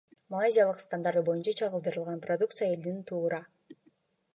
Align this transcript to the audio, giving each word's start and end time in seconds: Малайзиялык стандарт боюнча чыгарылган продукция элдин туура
Малайзиялык 0.35 0.79
стандарт 0.83 1.21
боюнча 1.29 1.53
чыгарылган 1.59 2.25
продукция 2.27 2.71
элдин 2.75 3.01
туура 3.13 3.45